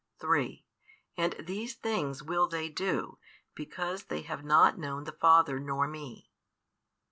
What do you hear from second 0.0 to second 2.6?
3 And these things will